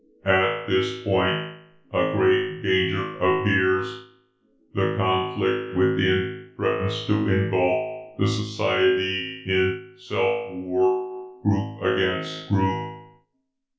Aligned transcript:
"At 0.25 0.65
this 0.67 1.03
point, 1.03 1.57
a 1.93 2.13
great 2.17 2.63
danger 2.63 3.17
appears. 3.17 3.85
The 4.73 4.95
conflict 4.97 5.77
within 5.77 6.53
threatens 6.55 7.05
to 7.05 7.13
engulf 7.29 8.17
the 8.17 8.25
society 8.25 9.43
in 9.45 9.93
self 9.97 10.55
war, 10.55 11.39
group 11.43 11.83
against 11.83 12.49
group. 12.49 12.97